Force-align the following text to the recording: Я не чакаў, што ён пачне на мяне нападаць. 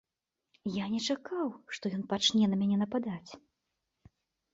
Я 0.77 0.85
не 0.93 1.01
чакаў, 1.13 1.47
што 1.77 1.85
ён 1.97 2.03
пачне 2.13 2.45
на 2.53 2.57
мяне 2.63 2.77
нападаць. 2.83 3.31